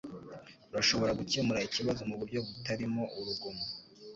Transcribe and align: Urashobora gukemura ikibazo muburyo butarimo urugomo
Urashobora 0.71 1.17
gukemura 1.19 1.63
ikibazo 1.67 2.01
muburyo 2.09 2.39
butarimo 2.47 3.03
urugomo 3.17 3.63